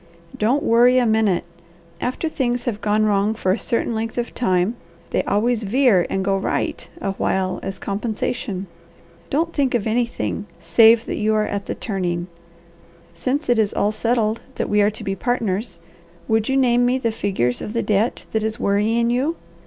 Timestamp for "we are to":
14.69-15.03